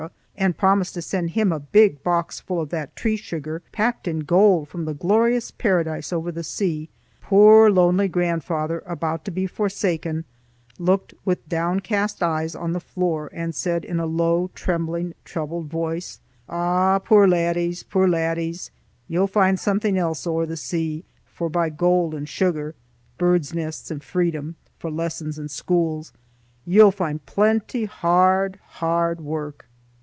[0.37, 4.21] and promised to send him a big box full of that tree sugar packed in
[4.21, 6.89] gold from the glorious paradise over the sea,
[7.21, 10.25] poor lonely grandfather, about to be forsaken,
[10.79, 16.19] looked with downcast eyes on the floor and said in a low, trembling, troubled voice,
[16.49, 18.71] "Ah, poor laddies, poor laddies,
[19.07, 22.73] you'll find something else ower the sea forbye gold and sugar,
[23.19, 26.11] birds' nests and freedom fra lessons and schools.
[26.65, 29.67] You'll find plenty hard, hard work."